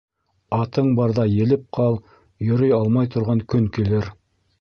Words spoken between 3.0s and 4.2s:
торған көн килер.